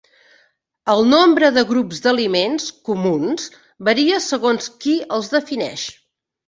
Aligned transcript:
El 0.93 1.03
nombre 1.09 1.49
de 1.59 1.65
grups 1.73 2.01
d'aliments 2.07 2.67
"comuns" 2.91 3.47
varia 3.93 4.25
segons 4.31 4.75
qui 4.85 5.01
els 5.21 5.35
defineix. 5.39 5.91